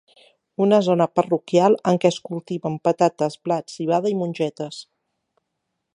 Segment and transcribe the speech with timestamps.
[0.63, 4.81] Una zona parroquial en què es cultiven patates, blat, civada i mongetes.